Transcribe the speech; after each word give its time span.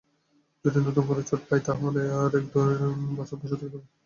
যদি 0.65 0.79
নতুন 0.87 1.03
করে 1.07 1.21
চোট 1.29 1.41
পাই 1.47 1.61
তাহলে 1.67 2.01
আরও 2.15 2.37
এক-দেড় 2.39 2.73
বছর 3.17 3.35
বসে 3.41 3.51
থাকতে 3.51 3.75
হবে। 3.75 3.87